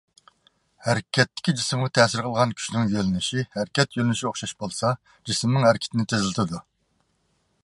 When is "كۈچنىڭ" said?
2.61-2.89